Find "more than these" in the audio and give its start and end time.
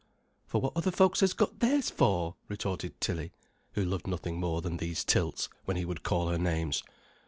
4.39-5.03